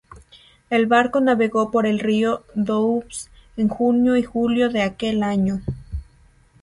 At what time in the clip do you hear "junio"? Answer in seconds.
3.69-4.17